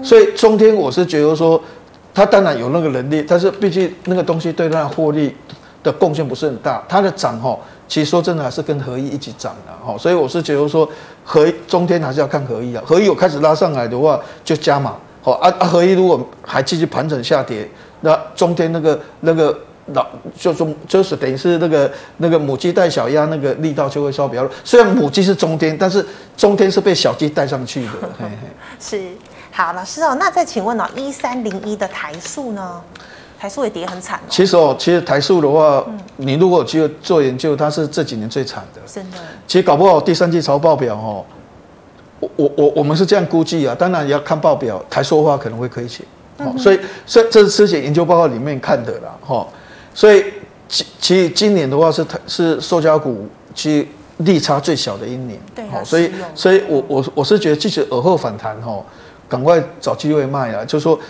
[0.02, 1.58] 所以中天我是觉得说，
[2.12, 5.34] 它当然有那个能力，但是毕竟那个东西对它的获利
[5.82, 7.58] 的贡献不是很大，它的涨哈。
[7.88, 10.88] 其实说真的，还是跟合一一起涨的哈，所以我是觉得说，
[11.24, 12.80] 合一中天还是要看合一啊。
[12.86, 14.94] 合一有开始拉上来的话，就加码。
[15.22, 17.68] 好啊啊，合一如果还继续盘整下跌，
[18.02, 20.06] 那中天那个那个老
[20.38, 24.52] 就中就是等于是那个那个母鸡带小鸭那个力道就会稍微比较弱。
[24.62, 27.90] 虽然母鸡是中天，但是中天是被小鸡带上去的。
[28.18, 29.10] 嘿嘿 是，
[29.50, 32.80] 好老师哦，那再请问哦，一三零一的台数呢？
[33.40, 34.20] 台塑也跌很惨。
[34.29, 38.81] 其实哦，其实台塑的话，嗯你如果有机会做研究，它是这几年最惨的。
[38.85, 39.16] 真的。
[39.46, 41.24] 其实搞不好第三季财报表哦，
[42.20, 46.05] 我我我我们是这样估计啊，当然也要看报表，台塑的话可能会亏钱。
[46.37, 49.48] 哦，所以所以这是之前研究报告里面看的啦，哈。
[49.94, 50.22] 所以
[50.68, 53.87] 其其实今年的话是台是塑胶股其实
[54.18, 55.40] 利差最小的一年。
[55.55, 55.64] 对。
[55.83, 58.85] 所以所以我我我是觉得，即使尔后反弹哈，
[59.26, 61.00] 赶快找机会卖啊，就是说。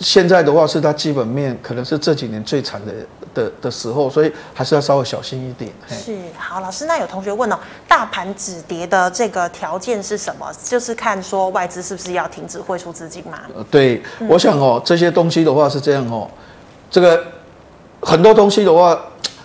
[0.00, 2.92] 现在的话是它基本面可能是这几年最惨的
[3.34, 5.70] 的的时候，所以还是要稍微小心一点。
[5.88, 7.58] 是，好，老师，那有同学问哦，
[7.88, 10.46] 大盘止跌的这个条件是什么？
[10.62, 13.40] 就是看说外资是不是要停止汇出资金吗？
[13.70, 16.30] 对，我想哦，这些东西的话是这样哦，
[16.88, 17.20] 这个
[18.00, 18.96] 很多东西的话，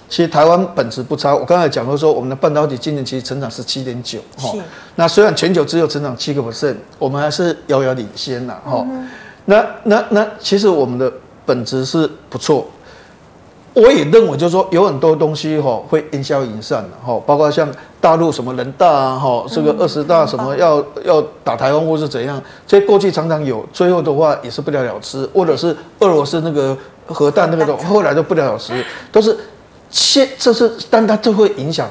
[0.07, 1.35] 其实台湾本质不差。
[1.35, 4.53] 我刚才讲到说，我们的半导体今年其实成长是七点九，哈。
[4.95, 9.09] 那虽然全球只有成长七个 percent，我们还是遥遥领先了，哈、嗯。
[9.45, 11.11] 那那那，其实我们的
[11.45, 12.65] 本质是不错。
[13.75, 17.67] 我也认为，就是说有很多东西哈会烟消云散的哈，包括像
[17.99, 26.77] 大陆什么人大啊哈，这个二十大什么要要打台湾或是怎样，这过去常常有，最后的话也是不了了之，或者是俄罗斯那个
[27.07, 29.35] 核弹那个东，后来都不了了之，都是
[29.89, 31.89] 现这是，但它就会影响。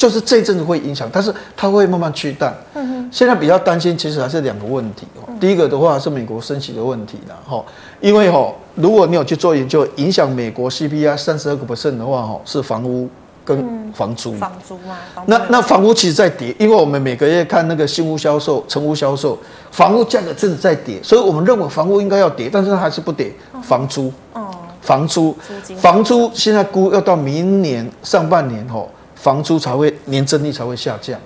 [0.00, 2.54] 就是这阵子会影响，但是它会慢慢去淡。
[2.72, 3.10] 嗯哼。
[3.12, 5.28] 现在比较担心，其实还是两个问题哦。
[5.38, 7.62] 第一个的话是美国升息的问题了哈，
[8.00, 13.10] 因为哈，如果你有去做研究，影响美国 CPI 三十二个 percent 的话哈，是房屋
[13.44, 14.32] 跟房租。
[14.32, 14.96] 房租嘛。
[15.26, 19.38] 那那房屋其实在跌，因为我们每个月看那个新屋销售、成屋销售，
[19.70, 23.30] 房屋价格真的在跌，所以我们认为房屋应该要跌，但是它还是不跌。
[23.62, 24.10] 房租。
[24.32, 24.48] 哦。
[24.80, 25.36] 房租。
[25.76, 28.82] 房租现在估要到明年上半年哈。
[29.20, 31.20] 房租才会年增率才会下降，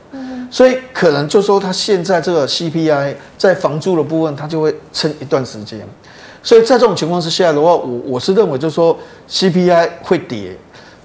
[0.50, 5.86] 所以可能就说它现在这个 CPI 在房租的部分，它就会撑一段时间。
[6.42, 8.98] 所以在这种情况之下的话，我我是认为就是说
[9.30, 10.56] CPI 会跌，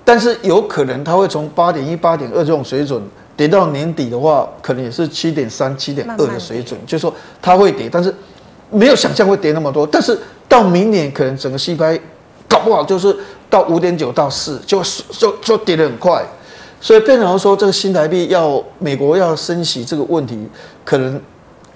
[0.04, 3.02] 但是有可能它会从八点一、八点二这种水准
[3.38, 8.12] 跌到年底的话，可能也是七点三、七点二的水准，就是说它会跌，但是
[8.72, 9.86] 没有想象会跌那么多。
[9.86, 12.02] 但是到明年可能整个 CPI
[12.48, 13.16] 搞不好就是
[13.48, 16.26] 到五点九到四，就就就跌得很快。
[16.82, 20.48] 所以变成说，这个新台币要美国要升息这个问题，
[20.86, 21.22] 可能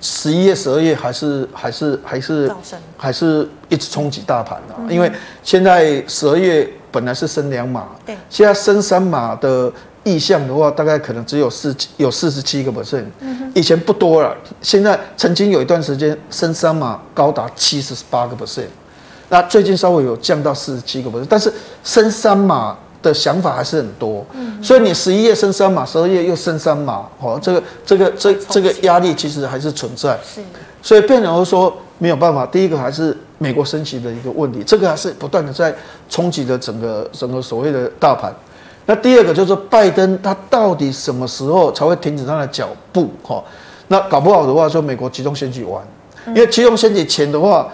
[0.01, 2.51] 十一月、十二月还是还是还是
[2.95, 5.11] 还是一直冲击大盘的，因为
[5.43, 9.69] 现在十二月本来是升两码，对，现在升三码的
[10.05, 13.03] 意向的话，大概可能只有四有四十七个 percent，
[13.53, 18.67] 以前不多了，现在曾经有一段时间升三码高达七十八个 percent，
[19.27, 22.77] 那最近稍微有降到四十七个 percent，但是升三码。
[23.03, 24.25] 的想法还是很多，
[24.61, 30.41] 所以你十一月升三码，十二月又升三码，哦，这个这个这这个压力其实还是存在，是，
[30.81, 32.45] 所以变成说没有办法。
[32.45, 35.75] 第一个还是美国升息的一个问题，这个还是不断的在
[36.09, 38.33] 冲击着整个整个所谓的大盘。
[38.85, 43.09] 那第二个就是拜登他到底什么时候才会停止他的脚步？
[43.21, 43.43] 哈，
[43.89, 45.85] 那搞不好的话说美国集中选举完，
[46.27, 47.69] 因为集中选举前的话。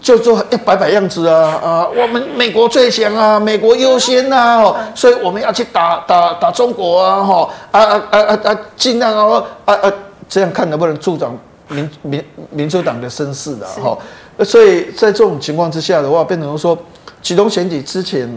[0.00, 1.88] 就做一摆摆样子啊啊！
[1.88, 7.24] 我们美国最强啊，美国优先呐、啊，所以我们要去打打打中国啊！
[7.24, 8.58] 哈啊啊啊啊啊！
[8.76, 9.92] 尽量啊啊啊！
[10.28, 11.36] 这样看能不能助长
[11.68, 13.96] 民民民主党的声势的哈。
[14.44, 16.76] 所以在这种情况之下的话，变成说，
[17.22, 18.28] 启动选举之前，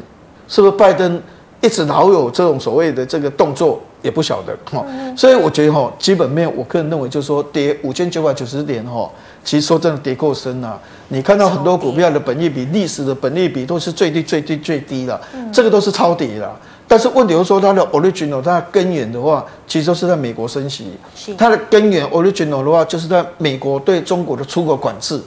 [0.47, 1.21] 是不是拜登
[1.59, 3.81] 一直老有这种所谓的这个动作？
[4.01, 4.85] 也不晓得哈。
[5.17, 9.09] 所以我觉得哈，基本面我个人认为就是说跌五千九百九十点哈。
[9.43, 10.79] 其实说真的，跌够深了。
[11.07, 15.19] 你看到很多股票的本益比、历史的本益比都是最低、最低、最低的，
[15.51, 16.55] 这个都是超底了。
[16.87, 20.91] 但是问题是说，它的 original 它的根源的话，其实都是在美国升息。
[21.37, 25.19] 它的根源 original 的话，就是在美国对中国的出口管制。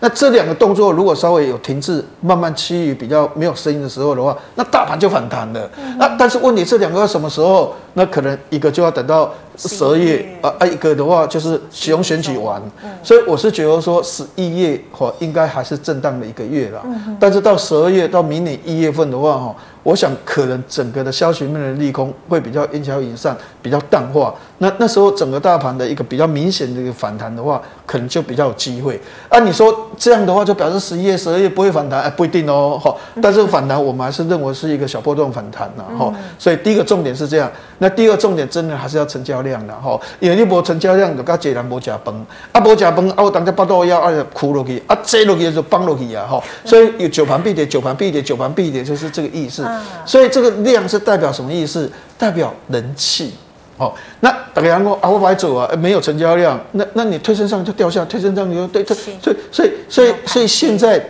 [0.00, 5.70] 那这两个动作如果稍微有停滞，慢慢趋于比较没有声音的时候的话，那大盘就反弹了。
[5.98, 7.74] 那但是问题这两个要什么时候？
[7.94, 12.62] 那可能一个就要等到十二月啊啊，一个的话就是使用选举完。
[13.02, 16.80] 所以我是觉得说十一月哈应该还是震荡的一个月了。
[17.18, 19.54] 但是到十二月到明年一月份的话哈。
[19.82, 24.34] 我想可能整个的消息面的利空会比较烟消云散，比较淡化。
[24.62, 29.00] 那那时候整个大盘的一个比较明显的一个反弹的话，可能就比较有机会。
[29.30, 32.02] 啊，你说这样的话就表示十一月、十二月不会反弹？
[32.02, 32.78] 哎，不一定哦。
[32.78, 35.84] 哈，但是反弹我们还是认为是一个小波动反弹呐。
[35.98, 37.50] 哈，所以第一个重点是这样。
[37.78, 42.14] 那第二个重点真的还是要成交量的哈，因为你无成交量就跟济人无吃饭，
[42.52, 46.38] 啊无吃饭，啊我当只巴肚要啊哭落去，啊坐落去就崩落去啊哈。
[46.66, 49.66] 所以有九盘必跌，九盘必跌，九盘必跌就是这个意思。
[50.04, 51.90] 所以这个量是代表什么意思？
[52.18, 53.32] 代表人气。
[53.80, 61.02] 好，那大家讲啊，我买走啊，没有成交量，那那你推升上就掉下，推升上你就对对，所以所以所以所以现在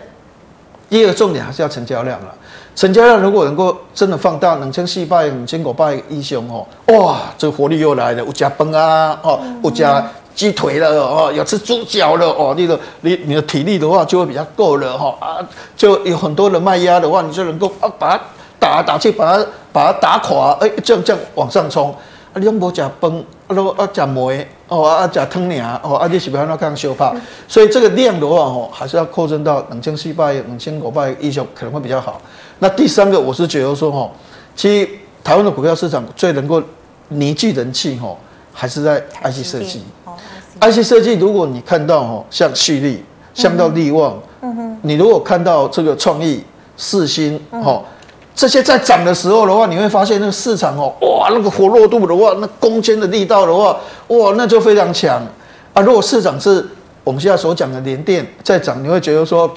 [0.88, 2.32] 第二个重点还是要成交量了。
[2.76, 6.64] 成交量如果能够真的放大，两千四百、五千五百以上哦，
[6.96, 15.42] 哇，这个活力又来了，有加崩啊，哦，有加鸡腿了哦，有吃猪脚了哦，你的你你的体力的话就会比较够了哈啊，
[15.76, 18.22] 就有很多人卖压的话，你就能够啊把它。
[18.60, 21.94] 打打去，把它把它打垮，哎、欸，这样这样往上冲。
[22.32, 23.10] 啊，你拢无食饭，
[23.48, 27.12] 啊，拢啊食糜，哦啊啊食汤尔，哦啊你是不是要看小怕？
[27.48, 32.20] 所以这个量的话，哦，还是要扩增到两千四百、两千五百以上，可能会比较好。
[32.60, 34.08] 那第三个，我是觉得说，哈，
[34.54, 34.88] 其实
[35.24, 36.62] 台湾的股票市场最能够
[37.08, 38.16] 凝聚人气，哈，
[38.52, 39.82] 还是在 IC 设计。
[40.60, 43.02] IC 设计，如果你看到，哈，像旭力，
[43.34, 46.44] 像到力旺，嗯哼，你如果看到这个创意、
[46.76, 47.82] 世芯，哈。
[48.34, 53.76] 这些在涨的时候的话，你会发现那个市场哦，哇，那个活络度的话，那攻坚的力道的话，
[54.08, 55.20] 哇，那就非常强
[55.72, 55.82] 啊。
[55.82, 56.66] 如果市场是
[57.04, 59.52] 我们现在所讲的联电在涨，你会觉得说，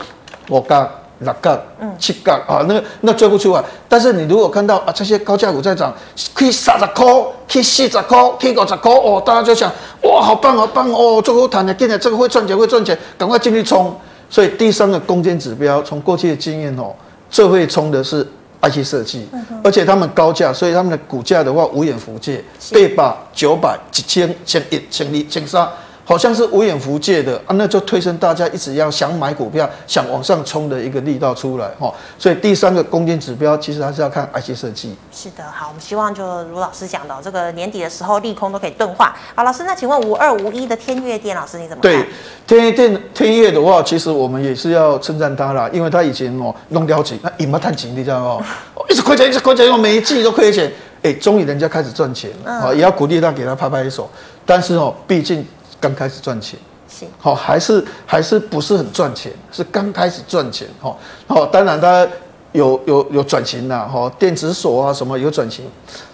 [0.50, 0.90] 我刚。
[1.20, 1.58] 六杠、
[1.98, 3.64] 七杠啊，那个那追不出来。
[3.88, 5.94] 但是你如果看到啊，这些高价股在涨，
[6.34, 7.06] 可以三十块，
[7.50, 9.72] 可以四十块，可以五十块哦，大家就想
[10.02, 13.96] 哇，好棒好棒哦，这个好谈的，现在这个会赚钱会赚钱，赶快进去冲。
[14.30, 16.94] 所以第三个攻坚指标，从过去的经验哦，
[17.30, 18.28] 最会冲的是
[18.64, 19.28] IC 设计，
[19.64, 25.68] 而且他们高价，所以他们的股价的话无远弗届，对吧、九百、一千、千一、千二、千三。
[26.06, 31.94] 好像是无眼福界的啊，那就推升大家一直要想买股票、想往上冲的一个力道出来哈。
[32.20, 34.94] 所以第三个攻坚指标，其实还是要看 IC 设计。
[35.14, 39.16] 是的，好，我们希望就如老师讲的，这个年底的时候利空都可以钝化。
[39.34, 41.92] 好，老师，那请问五二五一的天越电，老师你怎么看？
[41.92, 42.06] 对，
[42.46, 48.46] 天越电天越的话，其实我们也是要称赞他啦，因为他以前哦弄掉钱，那隐没探钱，你知道吗？
[48.90, 50.70] 一直亏钱，一直亏钱，每一季都亏钱。
[51.02, 54.10] 哎，终于人家开始赚钱了，啊、嗯，也要鼓励他，给他拍拍手。
[54.46, 55.46] 但是哦，毕竟。
[55.84, 56.58] 刚开始赚钱，
[56.88, 59.30] 是好还是还是不是很赚钱？
[59.52, 60.96] 是刚开始赚钱，哈，
[61.28, 62.08] 好，当然它
[62.54, 65.66] 有有有转型了，哈，电子锁啊什么有转型，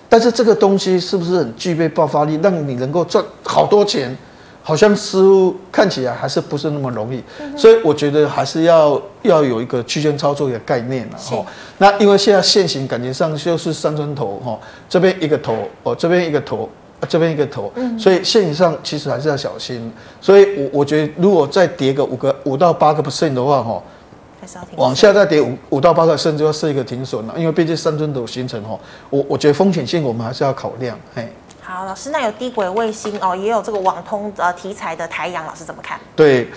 [0.09, 4.17] 但是这个东西是不是很具备爆发力，让你能够赚好多钱？
[4.61, 7.23] 好像似乎看起来还是不是那么容易，
[7.55, 11.45] 所以我觉得还是要要有一个区间操作的概念了，哈。
[11.77, 16.67] 那因为现在线型感觉上就是三尊头，哈，这边一个头，哦，这边一个头。
[16.99, 19.91] 啊，这边一个头，所以线型上其实还是要小心。
[20.19, 23.81] 所以，我我觉得如果再跌个五个五到八个 percent 的话，哈，
[24.75, 28.77] 往下再跌五五到八个 percent 就要设一个停损了，因为毕竟三尊头形成，哈，
[29.09, 30.99] 我我觉得风险性我们还是要考量。
[31.15, 31.31] 嘿，
[31.61, 35.97] 好，老师，那有低轨卫星哦，也有这个网通呃题材的台阳，老师怎么看？
[36.15, 36.49] 对，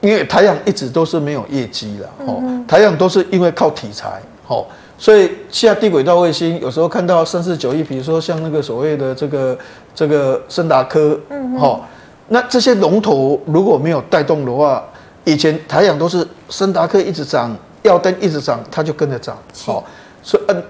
[0.00, 4.64] 因为台阳一直都是没有业绩的，哦，台阳都是因为靠题材，哦。
[5.00, 9.58] 所以现在低轨道卫星有时候看到三四九亿，比如说像那个所谓的这个
[9.94, 11.88] 这个森达科，嗯，好，
[12.28, 14.84] 那这些龙头如果没有带动的话，
[15.24, 19.82] 以前台阳都是森达科一直涨，耀登一直涨，它就跟着涨，好，
[20.22, 20.62] 所以嗯，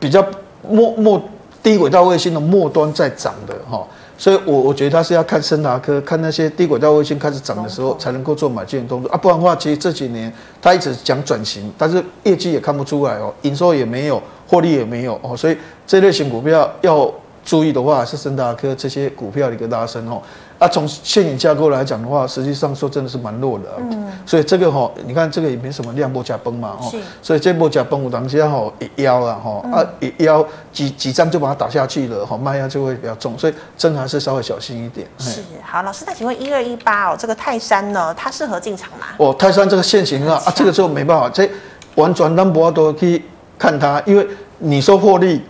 [0.00, 0.26] 比较
[0.68, 1.22] 末末
[1.62, 3.86] 低轨道卫星的末端在涨的哈。
[4.18, 15.56] 所以我，我觉得他是要看升达科，看那些低轨道卫星开始涨的时候，才能够做买进的动作啊，不然的话，其实这几年他一直讲转型，但是业绩也看不出来哦，营收也没有，获利也没有哦，所以
[15.86, 17.08] 这类型股票要
[17.48, 20.20] 注意的话，是森达科这些股票的一个拉升哦。
[20.58, 26.92] 啊，从现影架构来讲的话，实际上说真的是蛮弱的，嗯，所以这个哈，你看这个也没什么量波加崩嘛，哦，
[27.22, 35.06] 所以这波加崩，我当下哈一腰了哈，啊一腰几几张就把它打下去了，哈，卖压就会比较重，所以真的还是稍微小心一点。
[35.18, 39.06] 是，好，老师，那请问一二一八哦，这个泰山呢，它适合进场吗？
[39.16, 41.48] 哦，泰山这个线型啊，啊，这个时候没办法，这
[41.94, 43.22] 完全单波都可以
[43.56, 44.26] 看它，因为
[44.58, 45.40] 你说获利。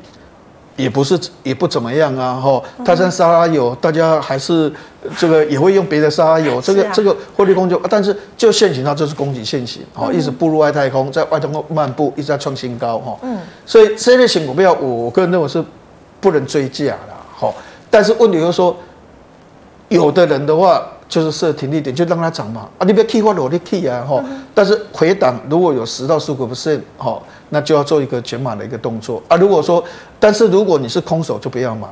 [0.79, 4.73] 也不是也不怎么样啊，哈，泰山沙拉油，大家还是
[5.19, 15.63] 这个也会用别的沙拉油，这个这个获利工具，但是就现行它就是攻击线型，哈，一直步入外太空，在外太空漫步，一直在创新高，哈，嗯，所以这类型股票，我个人认为是
[16.21, 17.53] 不能追价的，哈，
[17.91, 18.75] 但是问题就是说，
[19.89, 20.83] 有的人的话。
[21.09, 22.69] 就是设停利点，就让它涨嘛。
[22.77, 22.85] 啊！
[22.85, 24.23] 你不要 K 花了，你 K 啊哈！
[24.55, 27.19] 但是回档如果有十到十五个 percent 哈，
[27.51, 29.37] 那就要做一个减码的一个动作啊。
[29.37, 29.83] 如果说，
[30.19, 31.89] 但是如果你是空手，就不要买。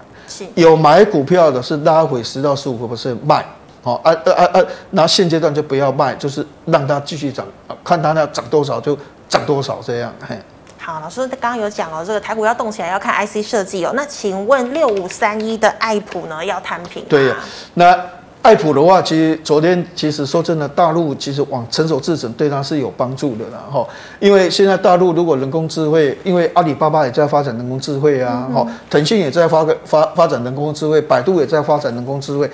[0.55, 3.47] 有买股票的是拉回十到十五个 percent 卖，
[3.83, 4.65] 好啊啊啊啊！
[4.91, 7.47] 那现阶段就不要卖，就是让它继续涨，
[7.85, 8.99] 看它那涨多少就
[9.29, 10.13] 涨多少这样。
[10.29, 10.37] 嘿。
[10.79, 13.93] 好，老师刚刚有讲哦，这个台股要动起来要看 IC 设计哦。
[13.95, 16.45] 那请问六五三一的爱普呢？
[16.45, 17.05] 要摊平？
[17.09, 17.37] 对呀，
[17.75, 17.99] 那。
[18.47, 23.85] 爱普的话，其实昨天其实说真的，大陆其实往成熟制程对它是有帮助的啦，哈。
[24.21, 32.49] 因为现在大陆如果人工智慧，因为阿里巴巴也在发展人工智慧啊，哈，腾讯也在发个发发展人工智慧，百度也在发展人工智慧，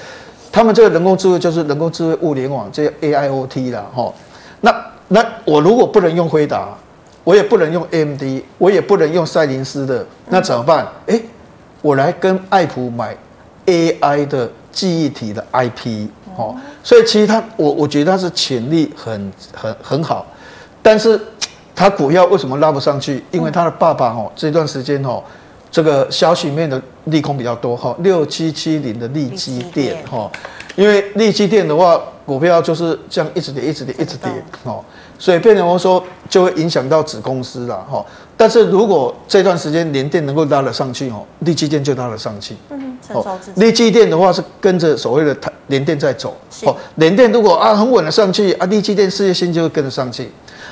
[0.50, 4.10] 他们这个人工智慧就是人工智慧物联网，这 AIoT 啦，哈。
[4.62, 4.74] 那
[5.08, 6.70] 那我如果不能用辉达，
[7.22, 8.22] 我也不能用 AMD，
[8.56, 10.88] 我也不能用赛灵思的，那怎么办？
[11.06, 11.20] 哎，
[11.82, 13.14] 我来跟爱普买
[13.66, 14.50] AI 的。
[14.72, 20.26] 记忆体的 IP 哦，所以其实它我我觉得它是潜力很很很好，
[20.82, 21.20] 但是
[21.74, 23.22] 它股票为什么拉不上去？
[23.30, 25.22] 因为它的爸爸哦这段时间哦，
[25.70, 30.30] 这个消息面的利空比较多哈，六七七零的利基电哈，
[30.74, 34.30] 因为利基电的话股票就是这样一直跌一直跌一直跌
[34.64, 34.82] 哦，
[35.18, 38.04] 所以变成说就会影响到子公司了哈。
[38.36, 42.56] 但是如果这段时间联电能够拉得上去哦，利基电就拉得上去。
[43.08, 46.36] 哦，力积电的话是跟着所谓的台联电在走。
[46.64, 50.30] 哦，联电如果啊很稳的上去啊，力基电世界线就会跟着上去。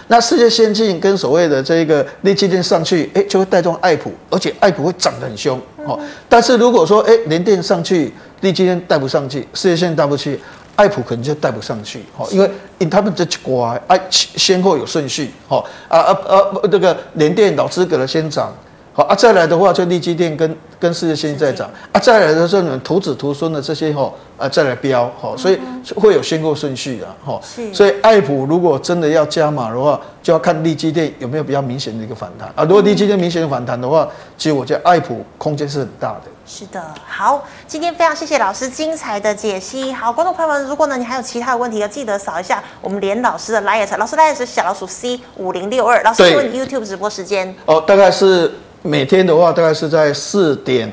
[0.09, 5.61] 那世界先进跟所谓的这个力基电上去，哎，就会带动爱普，而且爱普会涨得很凶。
[5.85, 10.41] 哦，但是如果说哎联电上去，力基电带不上去，世界先进带不去，
[10.77, 12.05] 爱普可能就带不上去。
[12.17, 15.31] 哦，因为因他们这乖，哎，先后有顺序。
[15.49, 16.35] 哦，啊啊啊，
[16.71, 18.53] 这个联电老资格的先涨。
[18.93, 25.59] 好啊，再来的话就力积电跟跟世界先进在涨啊，再来的时候呢，徒子徒孙的这些吼啊再来飙吼，所以
[25.95, 27.41] 会有先后顺序的吼。
[27.45, 27.73] 是。
[27.73, 32.65] 所以爱普如果真的要加码的话，就要看力积电有没有比较明显的一个反弹啊。
[32.65, 36.23] 如果力积电明显的反弹的话，其实我觉得爱普空间是很大的。
[36.45, 39.93] 是的，好，今天非常谢谢老师精彩的解析。
[39.93, 46.03] 好，观众朋友们，如果呢你还有其他的问题，要记得扫一下我们连老师的 LINE，老师 LINE 是小老鼠 C 五零六二。
[46.03, 48.53] 老师问 YouTube 直播时间哦，大概是。
[48.83, 50.91] 每天的话，大概是在四点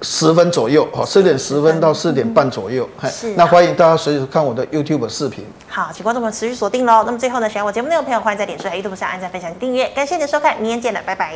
[0.00, 2.88] 十分左右，好，四点十分到四点半左右。
[3.04, 5.44] 是，那欢迎大家随时看我的 YouTube 视频。
[5.68, 7.02] 好，请观众们持续锁定喽。
[7.04, 9.88] 那么最后呢，喜欢我节目内容的朋友，欢迎在脸书和 YouTube 上按赞、分享、订阅。
[9.94, 11.34] 感谢您的收看，明天见了，拜拜。